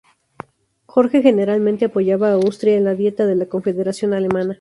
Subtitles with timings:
[0.87, 4.49] Jorge generalmente apoyaba a Austria en la Dieta de la Confederación Alemana.